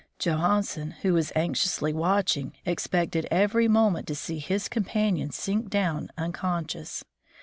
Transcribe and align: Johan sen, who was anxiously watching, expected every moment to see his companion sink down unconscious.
Johan 0.17 0.63
sen, 0.63 0.95
who 1.03 1.13
was 1.13 1.31
anxiously 1.35 1.93
watching, 1.93 2.53
expected 2.65 3.27
every 3.29 3.67
moment 3.67 4.07
to 4.07 4.15
see 4.15 4.39
his 4.39 4.67
companion 4.67 5.29
sink 5.29 5.69
down 5.69 6.09
unconscious. 6.17 7.03